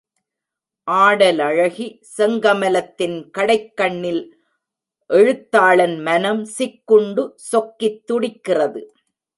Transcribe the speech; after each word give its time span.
ஆடலழகி 0.87 1.87
செங்கமலத்தின் 2.17 3.17
கடைக்கண்ணில் 3.37 4.23
எழுத்தாளன் 5.09 5.97
மனம் 6.01 6.43
சிக்குண்டு 6.57 7.25
சொக்கித் 7.51 8.01
துடிக்கிறது. 8.07 8.83